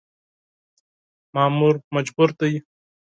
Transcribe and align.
مامور 1.33 1.75
مجبور 1.95 2.29
دی. 2.39 2.53